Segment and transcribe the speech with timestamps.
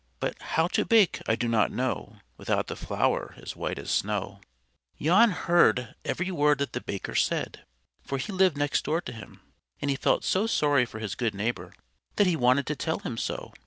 [0.19, 4.41] But how to bake I do not know Without the flour as white as snow_."
[4.99, 7.67] Jan heard every word that the Baker said,
[8.01, 9.41] for he lived next door to him;
[9.79, 11.71] and he felt so sorry for his good neighbor
[12.15, 13.53] that he wanted to tell him so.